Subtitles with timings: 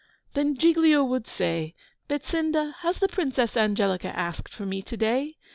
[0.33, 1.75] Then Giglio would say,
[2.09, 5.37] "Betsinda, has the Princess Angelica asked for me to day?"